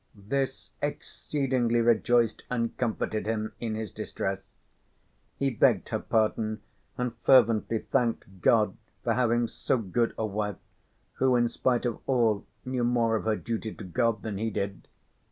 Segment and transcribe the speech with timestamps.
[0.15, 4.55] This exceedingly rejoiced and comforted him in his distress.
[5.37, 6.63] He begged her pardon,
[6.97, 10.57] and fervently thanked God for having so good a wife,
[11.17, 14.87] who, in spite of all, knew more of her duty to God than he did.